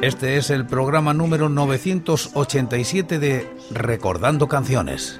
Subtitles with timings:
[0.00, 5.18] Este es el programa número 987 de Recordando Canciones.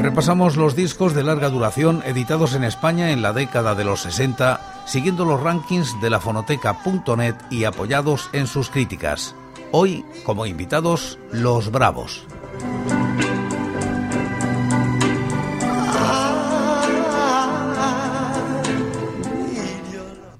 [0.00, 4.84] Repasamos los discos de larga duración editados en España en la década de los 60,
[4.86, 9.34] siguiendo los rankings de la fonoteca.net y apoyados en sus críticas.
[9.72, 12.28] Hoy, como invitados, Los Bravos.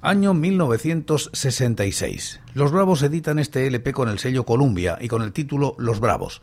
[0.06, 2.40] Año 1966.
[2.54, 6.42] Los Bravos editan este LP con el sello Columbia y con el título Los Bravos.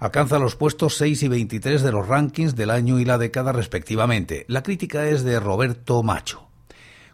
[0.00, 4.44] Alcanza los puestos 6 y 23 de los rankings del año y la década respectivamente.
[4.48, 6.48] La crítica es de Roberto Macho.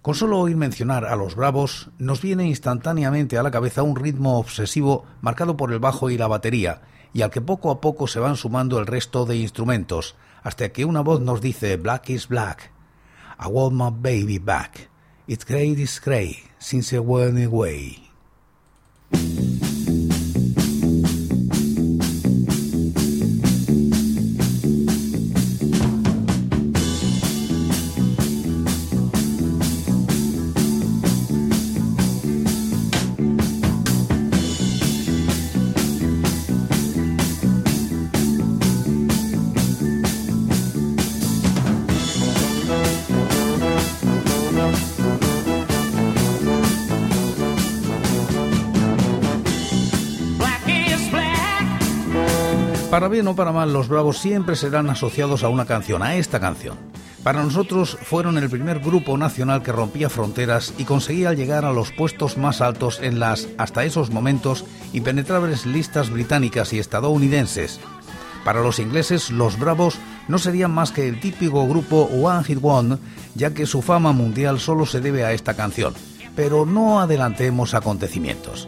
[0.01, 4.39] Con solo oír mencionar a los Bravos, nos viene instantáneamente a la cabeza un ritmo
[4.39, 6.81] obsesivo marcado por el bajo y la batería,
[7.13, 10.87] y al que poco a poco se van sumando el resto de instrumentos, hasta que
[10.87, 12.73] una voz nos dice Black is black.
[13.39, 14.90] I want my baby back.
[15.31, 18.10] It's grey is grey, since a worn away.
[53.21, 56.79] Bien o para mal, los Bravos siempre serán asociados a una canción, a esta canción.
[57.23, 61.93] Para nosotros fueron el primer grupo nacional que rompía fronteras y conseguía llegar a los
[61.93, 64.65] puestos más altos en las, hasta esos momentos,
[64.95, 67.79] impenetrables listas británicas y estadounidenses.
[68.43, 72.97] Para los ingleses, los Bravos no serían más que el típico grupo One Hit One,
[73.35, 75.93] ya que su fama mundial solo se debe a esta canción.
[76.35, 78.67] Pero no adelantemos acontecimientos.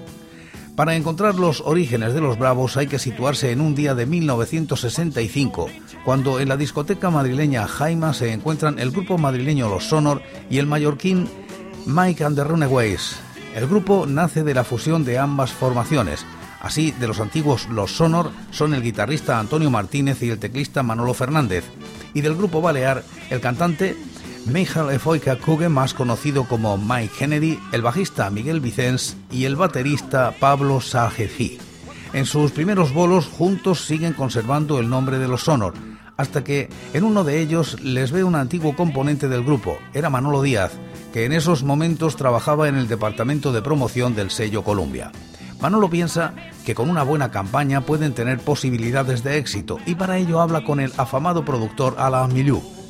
[0.76, 5.68] Para encontrar los orígenes de los Bravos hay que situarse en un día de 1965,
[6.02, 10.66] cuando en la discoteca madrileña Jaima se encuentran el grupo madrileño Los Sonor y el
[10.66, 11.28] mallorquín
[11.84, 13.16] Mike and the Runaways.
[13.54, 16.24] El grupo nace de la fusión de ambas formaciones.
[16.62, 21.12] Así, de los antiguos Los Sonor son el guitarrista Antonio Martínez y el teclista Manolo
[21.12, 21.64] Fernández,
[22.14, 23.94] y del grupo Balear el cantante
[24.46, 30.34] Michael Efoika Kuge, más conocido como Mike Kennedy, el bajista Miguel Vicens y el baterista
[30.38, 31.58] Pablo Sajefi.
[32.12, 35.74] En sus primeros bolos juntos siguen conservando el nombre de los Sonor,
[36.16, 40.42] hasta que en uno de ellos les ve un antiguo componente del grupo, era Manolo
[40.42, 40.72] Díaz,
[41.12, 45.12] que en esos momentos trabajaba en el departamento de promoción del sello Columbia.
[45.60, 46.34] Manolo piensa
[46.66, 50.80] que con una buena campaña pueden tener posibilidades de éxito y para ello habla con
[50.80, 52.81] el afamado productor Alain Milieu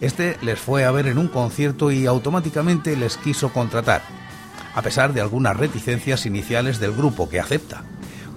[0.00, 4.02] este les fue a ver en un concierto y automáticamente les quiso contratar,
[4.74, 7.84] a pesar de algunas reticencias iniciales del grupo que acepta.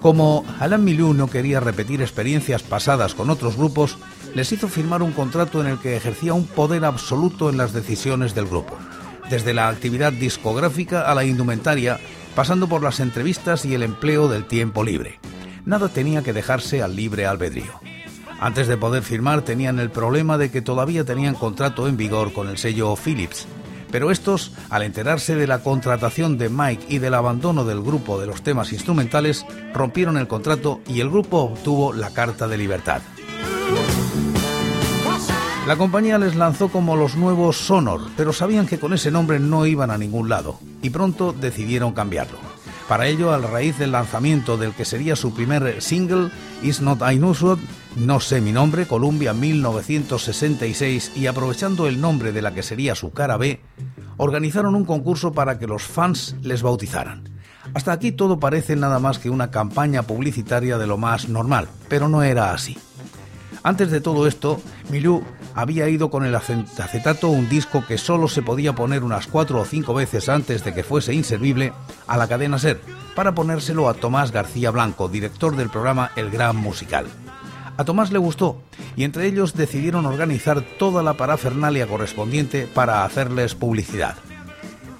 [0.00, 3.98] Como Alain Milou no quería repetir experiencias pasadas con otros grupos,
[4.34, 8.34] les hizo firmar un contrato en el que ejercía un poder absoluto en las decisiones
[8.34, 8.78] del grupo,
[9.28, 12.00] desde la actividad discográfica a la indumentaria,
[12.34, 15.20] pasando por las entrevistas y el empleo del tiempo libre.
[15.66, 17.80] Nada tenía que dejarse al libre albedrío.
[18.40, 22.48] Antes de poder firmar tenían el problema de que todavía tenían contrato en vigor con
[22.48, 23.46] el sello Philips.
[23.92, 28.26] Pero estos, al enterarse de la contratación de Mike y del abandono del grupo de
[28.26, 33.02] los temas instrumentales, rompieron el contrato y el grupo obtuvo la Carta de Libertad.
[35.66, 39.66] La compañía les lanzó como los nuevos Sonor, pero sabían que con ese nombre no
[39.66, 42.38] iban a ningún lado, y pronto decidieron cambiarlo.
[42.88, 46.30] Para ello, a raíz del lanzamiento del que sería su primer single,
[46.62, 47.18] Is Not I
[47.96, 53.12] No sé mi nombre, Columbia 1966, y aprovechando el nombre de la que sería su
[53.12, 53.60] cara B,
[54.16, 57.28] organizaron un concurso para que los fans les bautizaran.
[57.74, 62.08] Hasta aquí todo parece nada más que una campaña publicitaria de lo más normal, pero
[62.08, 62.78] no era así.
[63.62, 65.22] Antes de todo esto, Milú
[65.54, 69.64] había ido con el acetato un disco que solo se podía poner unas cuatro o
[69.64, 71.72] cinco veces antes de que fuese inservible
[72.06, 72.80] a la cadena Ser,
[73.14, 77.06] para ponérselo a Tomás García Blanco, director del programa El Gran Musical.
[77.80, 78.60] A Tomás le gustó
[78.94, 84.16] y entre ellos decidieron organizar toda la parafernalia correspondiente para hacerles publicidad.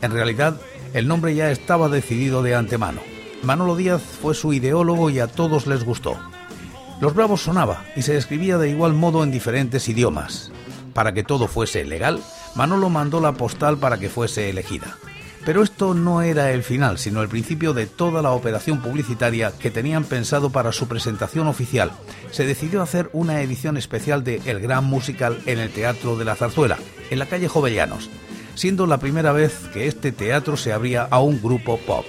[0.00, 0.58] En realidad,
[0.94, 3.02] el nombre ya estaba decidido de antemano.
[3.42, 6.16] Manolo Díaz fue su ideólogo y a todos les gustó.
[7.02, 10.50] Los Bravos sonaba y se escribía de igual modo en diferentes idiomas.
[10.94, 12.22] Para que todo fuese legal,
[12.54, 14.96] Manolo mandó la postal para que fuese elegida.
[15.44, 19.70] Pero esto no era el final, sino el principio de toda la operación publicitaria que
[19.70, 21.92] tenían pensado para su presentación oficial.
[22.30, 26.36] Se decidió hacer una edición especial de El Gran Musical en el Teatro de la
[26.36, 26.78] Zarzuela,
[27.10, 28.10] en la calle Jovellanos,
[28.54, 32.04] siendo la primera vez que este teatro se abría a un grupo pop.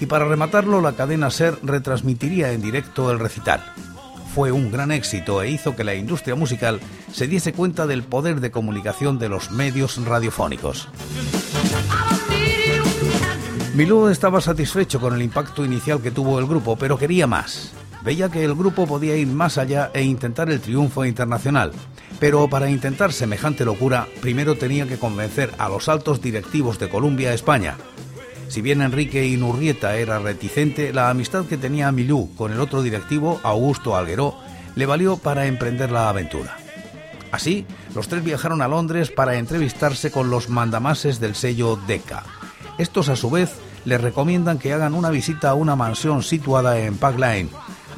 [0.00, 3.62] Y para rematarlo, la cadena SER retransmitiría en directo el recital
[4.34, 6.80] fue un gran éxito e hizo que la industria musical
[7.12, 10.88] se diese cuenta del poder de comunicación de los medios radiofónicos.
[13.80, 17.72] Milú estaba satisfecho con el impacto inicial que tuvo el grupo, pero quería más.
[18.04, 21.72] Veía que el grupo podía ir más allá e intentar el triunfo internacional.
[22.18, 27.32] Pero para intentar semejante locura, primero tenía que convencer a los altos directivos de Columbia,
[27.32, 27.78] España,
[28.48, 33.40] si bien Enrique Inurrieta era reticente, la amistad que tenía Milú con el otro directivo,
[33.42, 34.36] Augusto Algueró,
[34.74, 36.58] le valió para emprender la aventura.
[37.32, 42.24] Así, los tres viajaron a Londres para entrevistarse con los mandamases del sello Decca.
[42.76, 43.52] Estos, a su vez,
[43.84, 47.48] les recomiendan que hagan una visita a una mansión situada en Park Lane.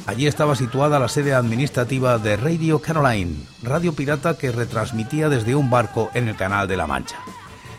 [0.06, 5.70] Allí estaba situada la sede administrativa de Radio Caroline, radio pirata que retransmitía desde un
[5.70, 7.16] barco en el Canal de la Mancha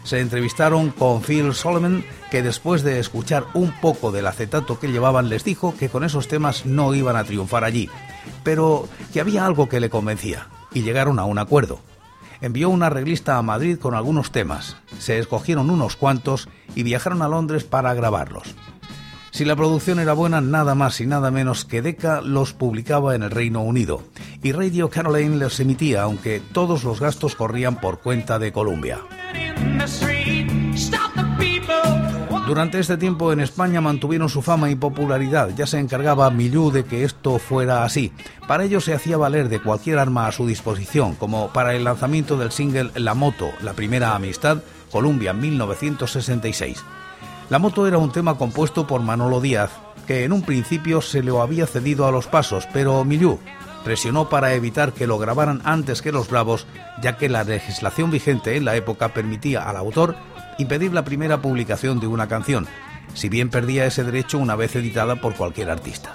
[0.03, 5.29] se entrevistaron con Phil Solomon, que después de escuchar un poco del acetato que llevaban
[5.29, 7.89] les dijo que con esos temas no iban a triunfar allí,
[8.43, 11.79] pero que había algo que le convencía, y llegaron a un acuerdo.
[12.43, 17.29] Envió una arreglista a Madrid con algunos temas, se escogieron unos cuantos y viajaron a
[17.29, 18.53] Londres para grabarlos.
[19.31, 23.23] Si la producción era buena, nada más y nada menos que Decca los publicaba en
[23.23, 24.03] el Reino Unido
[24.43, 28.99] y Radio Caroline los emitía, aunque todos los gastos corrían por cuenta de Columbia.
[32.53, 35.49] Durante este tiempo en España mantuvieron su fama y popularidad.
[35.57, 38.11] Ya se encargaba Millú de que esto fuera así.
[38.47, 42.37] Para ello se hacía valer de cualquier arma a su disposición, como para el lanzamiento
[42.37, 44.59] del single La Moto, la primera amistad,
[44.91, 46.83] Columbia 1966.
[47.49, 49.71] La moto era un tema compuesto por Manolo Díaz,
[50.05, 53.39] que en un principio se lo había cedido a los pasos, pero Millú
[53.83, 56.67] presionó para evitar que lo grabaran antes que los Bravos,
[57.01, 60.15] ya que la legislación vigente en la época permitía al autor
[60.57, 62.67] impedir la primera publicación de una canción,
[63.13, 66.13] si bien perdía ese derecho una vez editada por cualquier artista.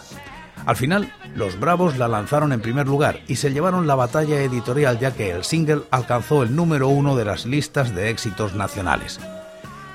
[0.67, 4.99] Al final, los Bravos la lanzaron en primer lugar y se llevaron la batalla editorial
[4.99, 9.19] ya que el single alcanzó el número uno de las listas de éxitos nacionales.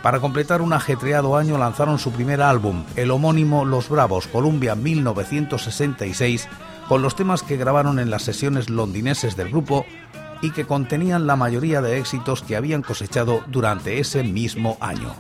[0.02, 6.50] Para completar un ajetreado año lanzaron su primer álbum, el homónimo Los Bravos Columbia 1966,
[6.90, 9.86] con los temas que grabaron en las sesiones londineses del grupo
[10.44, 15.16] y que contenían la mayoría de éxitos que habían cosechado durante ese mismo año.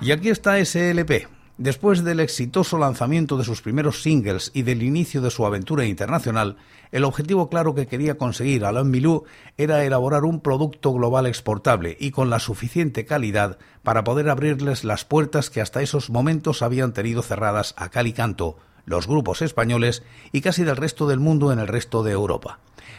[0.00, 1.28] Y aquí está ese LP.
[1.56, 6.56] Después del exitoso lanzamiento de sus primeros singles y del inicio de su aventura internacional,
[6.90, 9.22] el objetivo claro que quería conseguir Alain Milou
[9.56, 15.04] era elaborar un producto global exportable y con la suficiente calidad para poder abrirles las
[15.04, 20.02] puertas que hasta esos momentos habían tenido cerradas a cal y canto los grupos españoles
[20.32, 22.58] y casi del resto del mundo en el resto de Europa.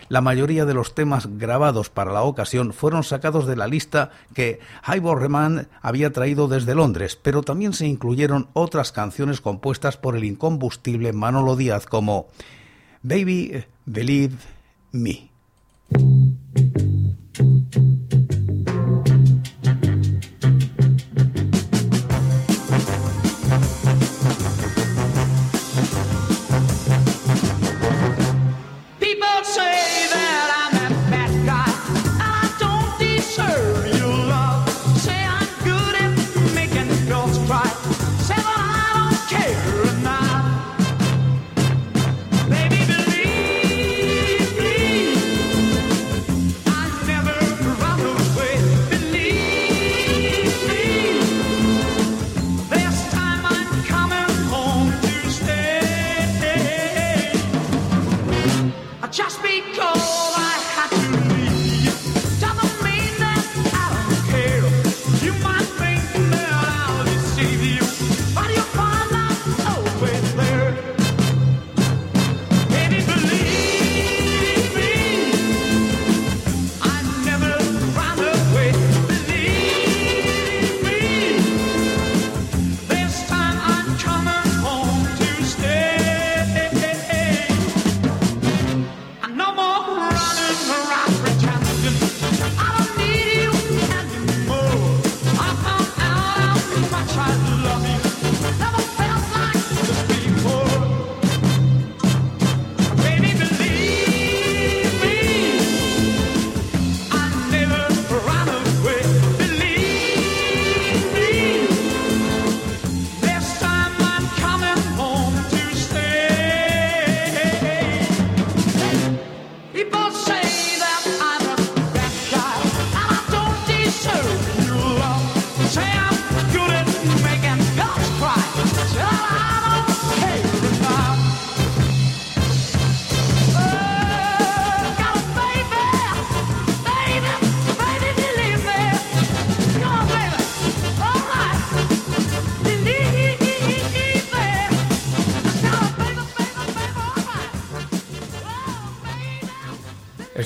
[0.10, 4.60] La mayoría de los temas grabados para la ocasión fueron sacados de la lista que
[4.88, 10.24] Ivor Reman había traído desde Londres, pero también se incluyeron otras canciones compuestas por el
[10.24, 12.28] incombustible Manolo Díaz como
[13.02, 14.36] Baby Believe
[14.92, 15.30] Me.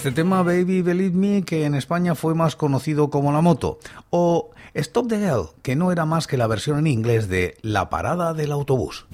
[0.07, 3.77] Este tema Baby Believe Me, que en España fue más conocido como La Moto,
[4.09, 7.89] o Stop the Girl, que no era más que la versión en inglés de La
[7.89, 9.05] parada del autobús.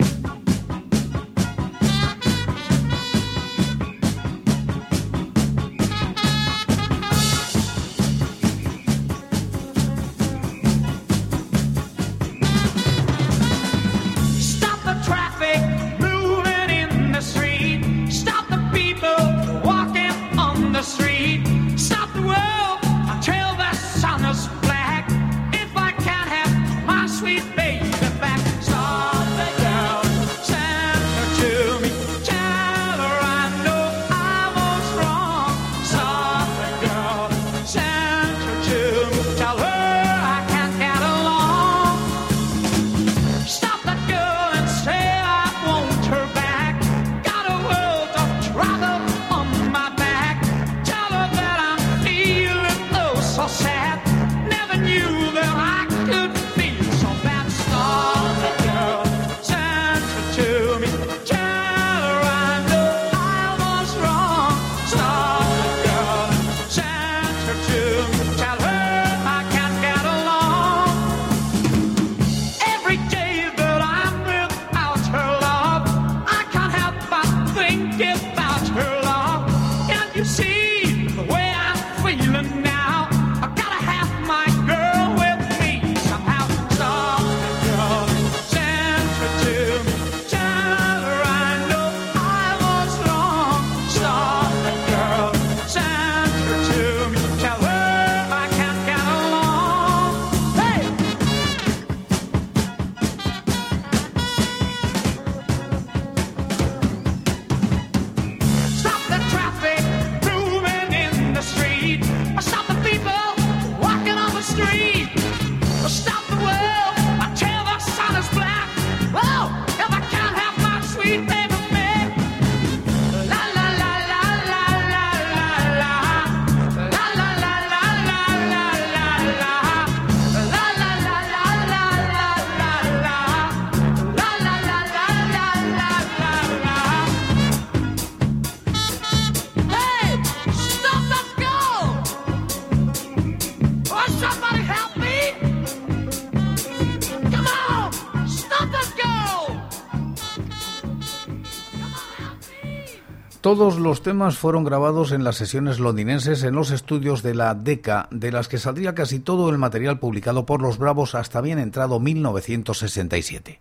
[153.53, 158.07] Todos los temas fueron grabados en las sesiones londinenses en los estudios de la DECA,
[158.09, 161.99] de las que saldría casi todo el material publicado por los Bravos hasta bien entrado
[161.99, 163.59] 1967.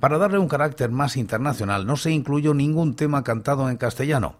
[0.00, 4.34] Para darle un carácter más internacional no se incluyó ningún tema cantado en castellano,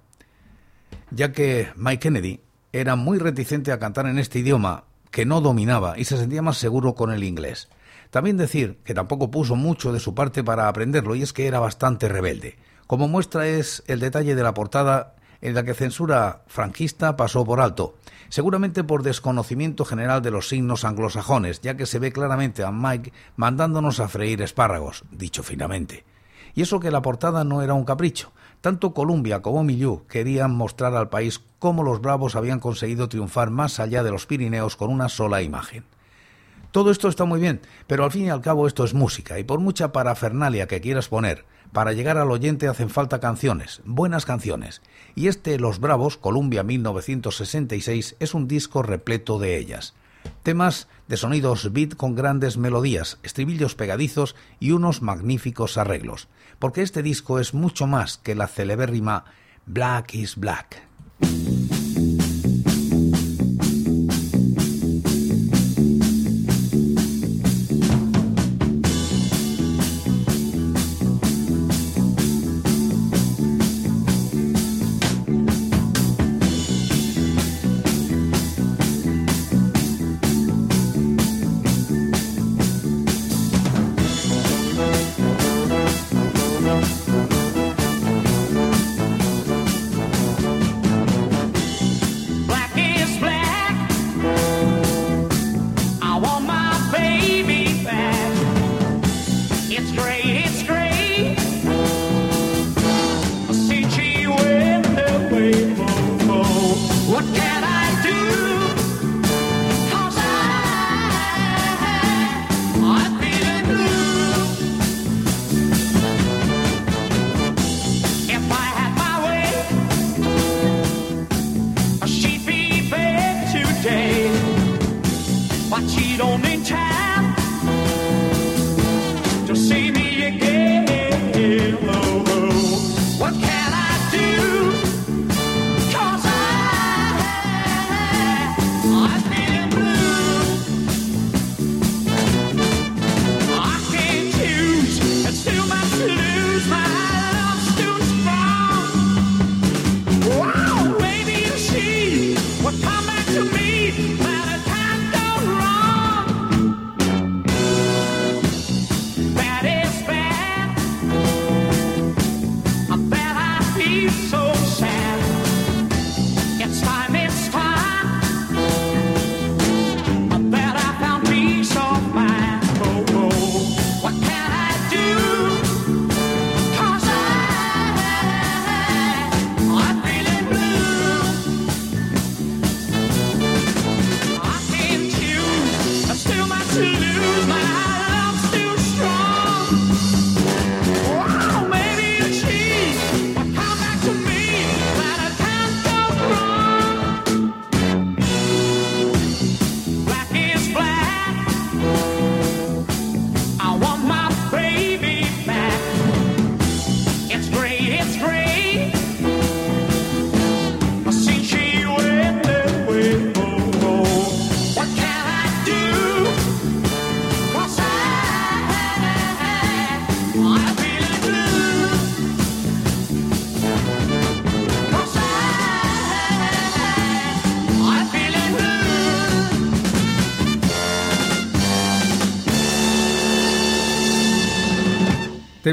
[1.12, 2.40] ya que Mike Kennedy
[2.72, 4.82] era muy reticente a cantar en este idioma
[5.12, 7.68] que no dominaba y se sentía más seguro con el inglés.
[8.10, 11.60] También decir que tampoco puso mucho de su parte para aprenderlo y es que era
[11.60, 12.58] bastante rebelde.
[12.90, 17.60] Como muestra es el detalle de la portada en la que censura franquista pasó por
[17.60, 17.94] alto,
[18.30, 23.12] seguramente por desconocimiento general de los signos anglosajones, ya que se ve claramente a Mike
[23.36, 26.04] mandándonos a freír espárragos, dicho finamente.
[26.52, 28.32] Y eso que la portada no era un capricho.
[28.60, 33.78] Tanto Columbia como Milieu querían mostrar al país cómo los bravos habían conseguido triunfar más
[33.78, 35.84] allá de los Pirineos con una sola imagen.
[36.72, 39.44] Todo esto está muy bien, pero al fin y al cabo esto es música, y
[39.44, 44.82] por mucha parafernalia que quieras poner, para llegar al oyente hacen falta canciones, buenas canciones,
[45.14, 49.94] y este Los Bravos, Columbia 1966, es un disco repleto de ellas.
[50.42, 57.02] Temas de sonidos beat con grandes melodías, estribillos pegadizos y unos magníficos arreglos, porque este
[57.02, 59.24] disco es mucho más que la celebérrima
[59.66, 60.82] Black is Black.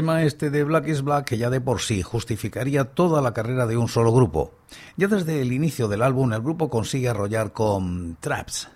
[0.08, 3.66] Tema este de Black is Black que ya de por sí justificaría toda la carrera
[3.66, 4.52] de un solo grupo.
[4.96, 8.70] Ya desde el inicio del álbum el grupo consigue arrollar con Traps.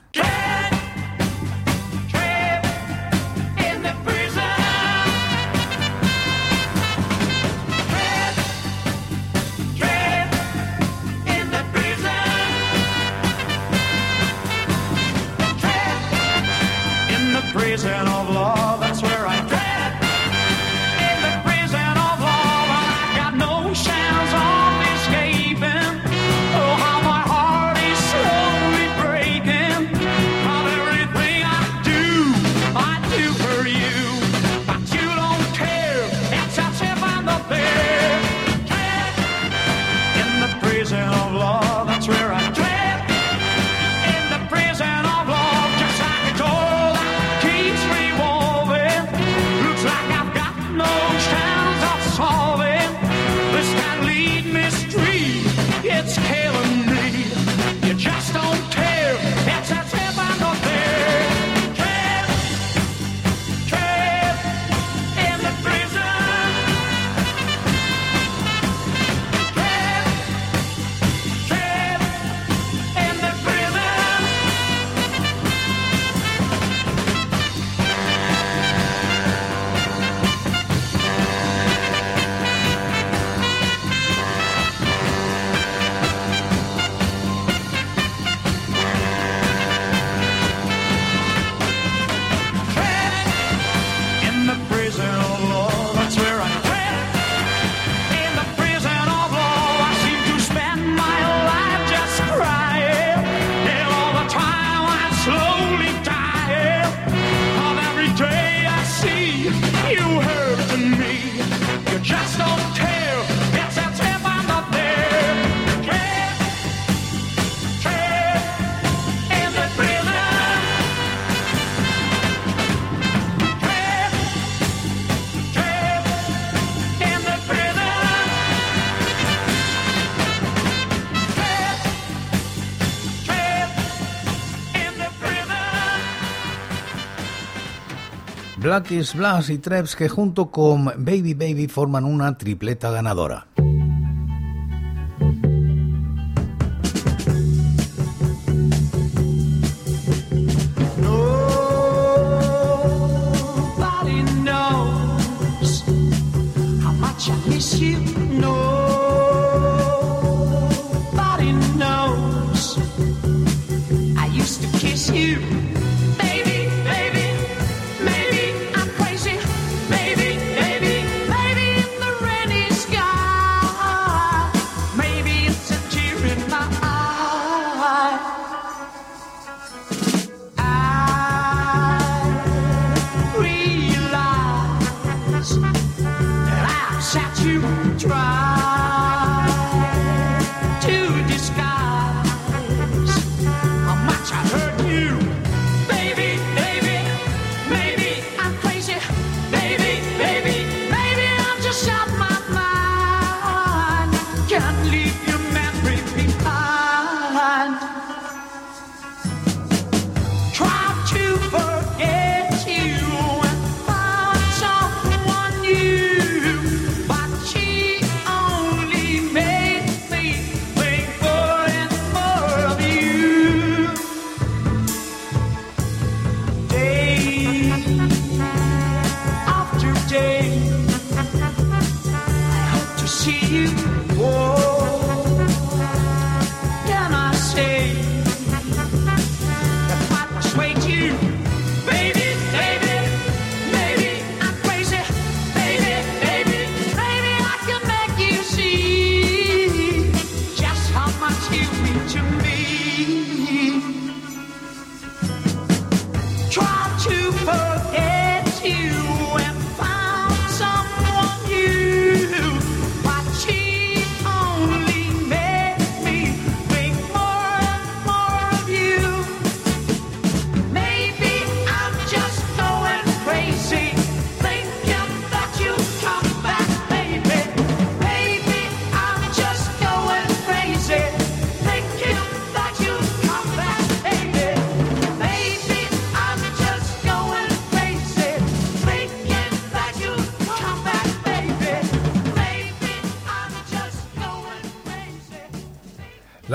[138.73, 143.49] Black is Blas y Trebs que junto con Baby Baby forman una tripleta ganadora.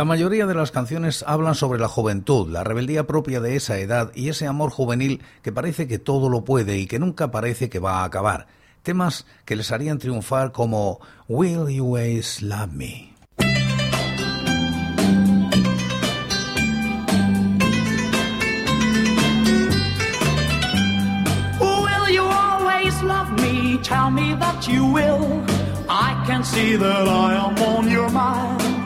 [0.08, 4.30] Mayoría de las canciones hablan sobre la juventud, la rebeldía propia de esa edad y
[4.30, 8.02] ese amor juvenil que parece que todo lo puede y que nunca parece que va
[8.02, 8.48] a acabar.
[8.82, 13.14] Temas que les harían triunfar como Will You Always Love Me.
[21.60, 23.78] Will you always love me?
[23.84, 25.44] Tell me that you will.
[25.90, 28.77] I can see that I am on your mind.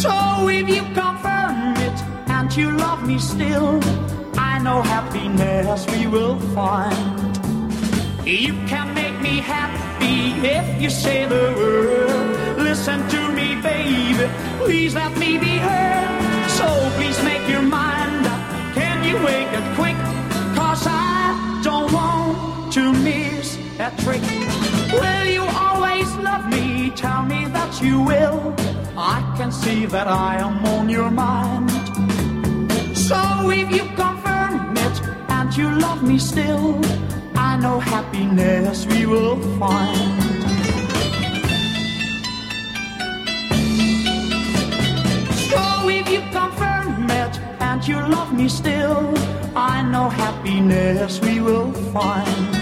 [0.00, 1.98] So if you confirm it
[2.30, 3.80] and you love me still,
[4.38, 7.36] I know happiness we will find.
[8.26, 12.56] You can make me happy if you say the word.
[12.56, 14.26] Listen to me, baby,
[14.64, 16.48] please let me be heard.
[16.48, 18.40] So please make your mind up.
[18.74, 20.00] Can you wake up quick?
[20.56, 24.22] Cause I don't want to miss that trick.
[24.98, 26.90] Will you always love me?
[26.96, 28.69] Tell me that you will.
[29.02, 31.70] I can see that I am on your mind.
[32.94, 34.96] So if you confirm it
[35.30, 36.78] and you love me still,
[37.34, 40.22] I know happiness we will find.
[45.48, 49.14] So if you confirm it and you love me still,
[49.56, 52.59] I know happiness we will find.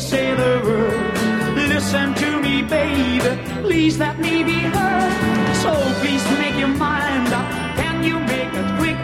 [0.00, 1.68] Say the word.
[1.68, 3.20] Listen to me, baby.
[3.62, 5.54] Please let me be heard.
[5.56, 7.46] So please make your mind up.
[7.76, 8.96] Can you make it quick?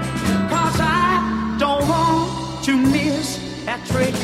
[0.49, 4.15] Cause I don't want to miss that trick.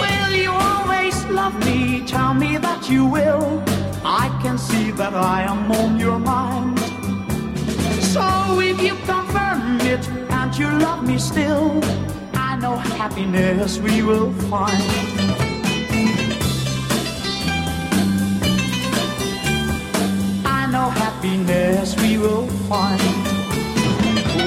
[0.00, 2.06] Will you always love me?
[2.06, 3.62] Tell me that you will.
[4.02, 6.78] I can see that I am on your mind.
[8.00, 8.24] So
[8.60, 11.80] if you confirm it and you love me still,
[12.32, 15.45] I know happiness we will find.
[22.76, 23.00] Find.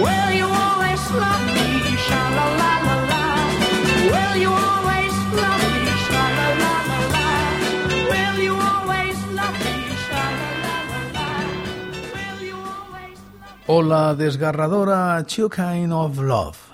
[0.06, 1.68] Will you always love me?
[2.06, 3.24] Sha la la la la.
[4.14, 5.94] Will you always love me?
[6.06, 7.28] Sha la la la la.
[8.14, 9.78] Will you always love me?
[10.06, 11.28] Sha la la la la.
[12.16, 16.69] Will you always love O la desgarradora Two Kind of Love.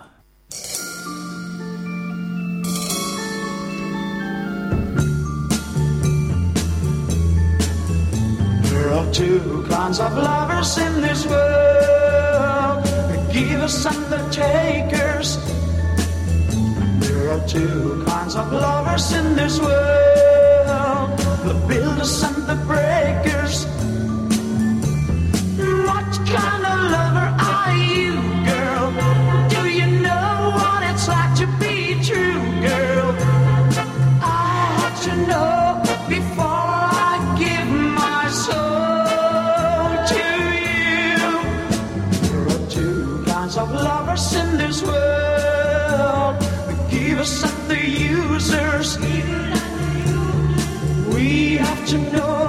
[9.15, 15.37] Two kinds of lovers in this world the givers and the takers.
[16.99, 23.65] There are two kinds of lovers in this world the builders and the breakers.
[25.87, 26.64] What kind
[47.35, 48.97] givers and the users.
[51.13, 52.44] We have to know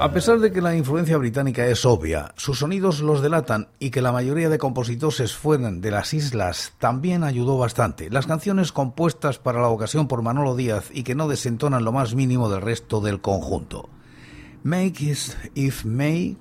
[0.00, 4.00] A pesar de que la influencia británica es obvia, sus sonidos los delatan y que
[4.00, 8.08] la mayoría de compositores fueran de las islas también ayudó bastante.
[8.08, 12.14] Las canciones compuestas para la ocasión por Manolo Díaz y que no desentonan lo más
[12.14, 13.90] mínimo del resto del conjunto.
[14.62, 15.18] Make it
[15.54, 16.38] if may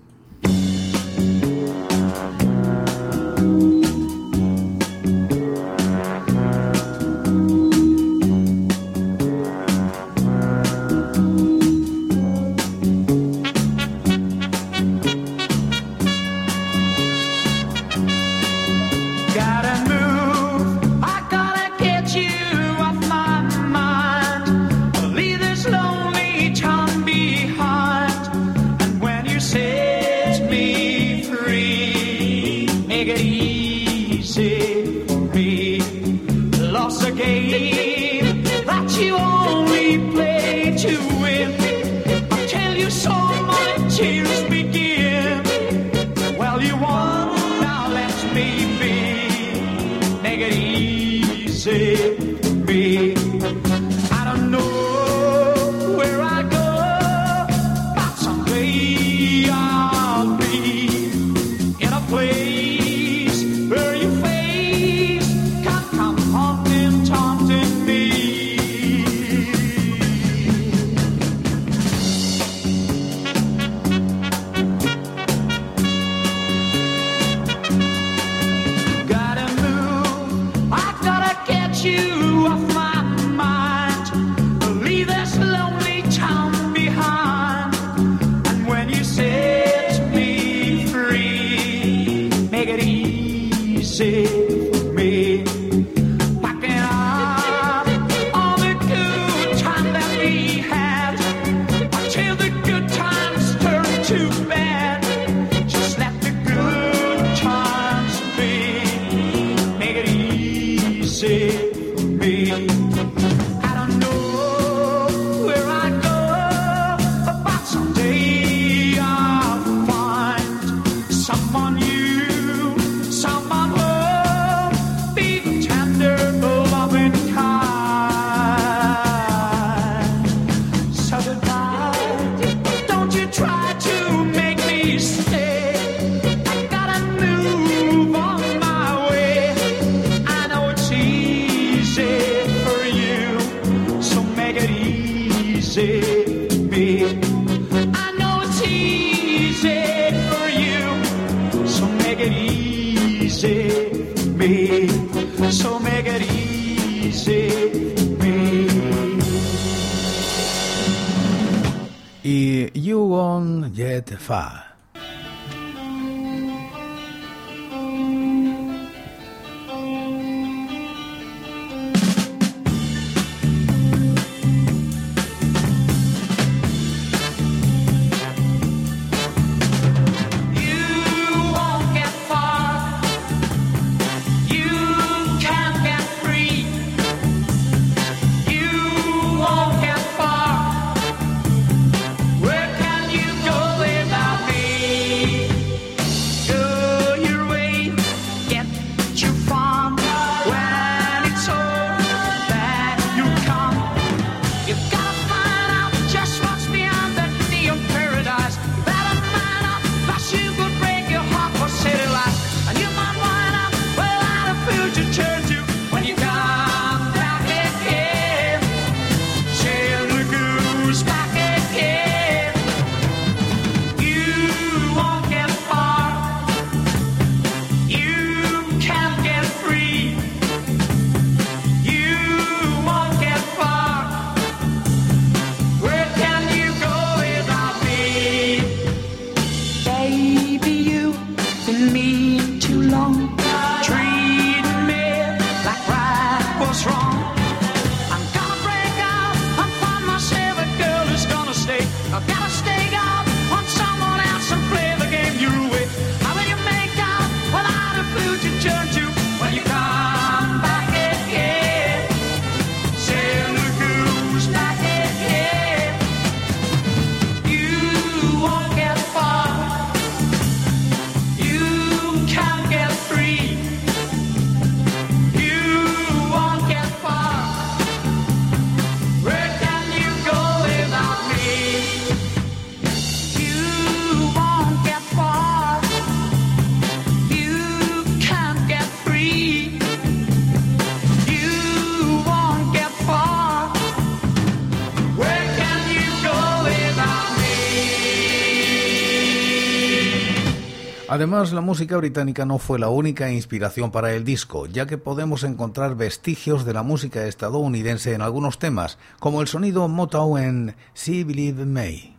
[301.20, 305.44] Además, la música británica no fue la única inspiración para el disco, ya que podemos
[305.44, 311.26] encontrar vestigios de la música estadounidense en algunos temas, como el sonido Motown en See
[311.26, 312.19] Believe Me.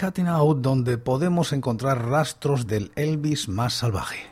[0.00, 4.29] Cutting Out, donde podemos encontrar rastros del Elvis más salvaje.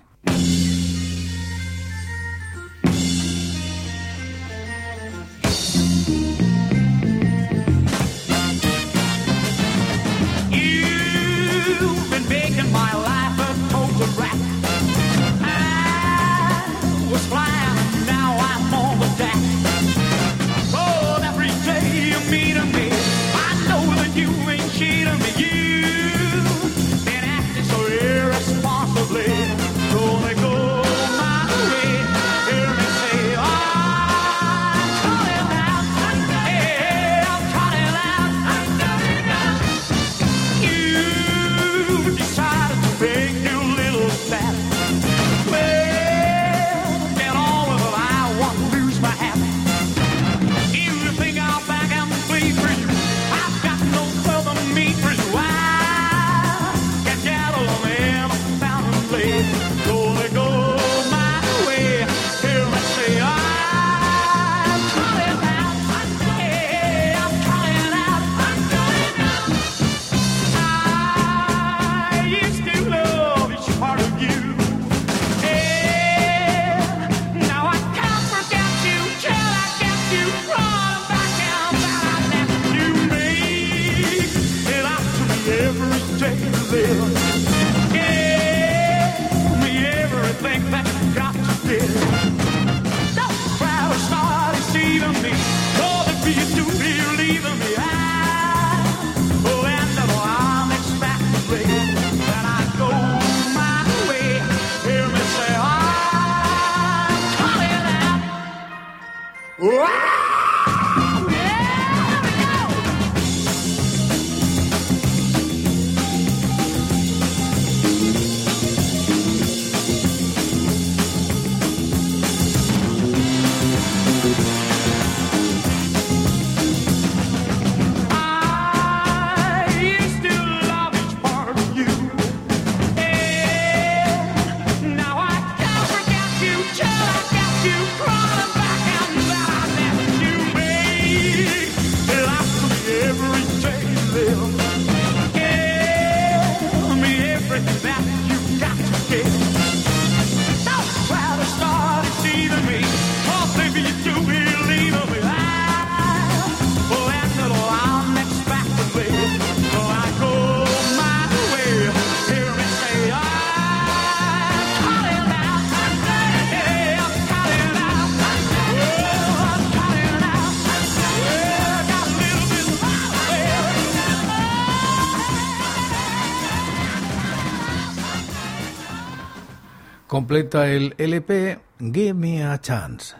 [180.18, 183.14] Completa el LP Give Me a Chance.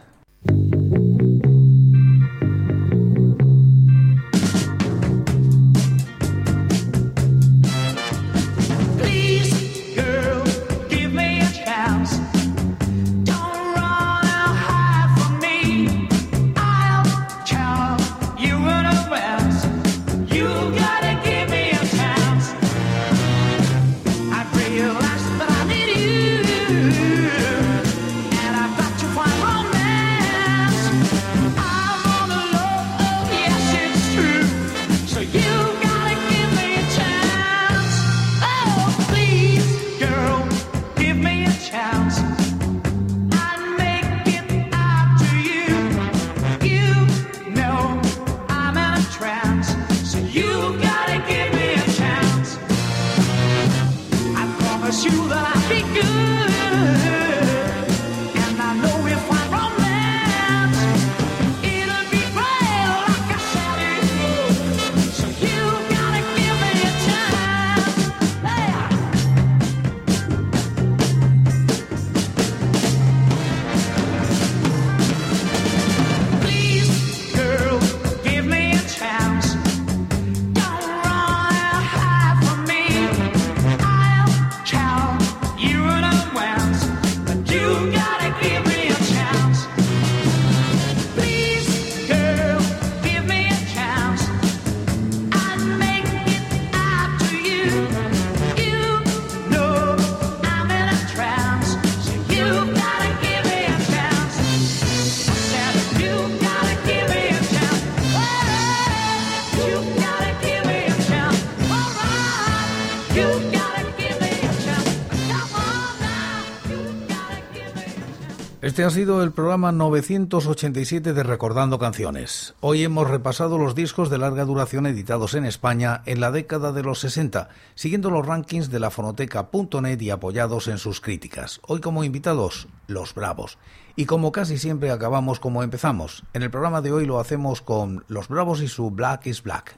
[118.79, 122.53] Este ha sido el programa 987 de Recordando Canciones.
[122.61, 126.81] Hoy hemos repasado los discos de larga duración editados en España en la década de
[126.81, 131.59] los 60, siguiendo los rankings de la fonoteca.net y apoyados en sus críticas.
[131.67, 133.57] Hoy como invitados, Los Bravos.
[133.97, 138.05] Y como casi siempre acabamos como empezamos, en el programa de hoy lo hacemos con
[138.07, 139.77] Los Bravos y su Black is Black.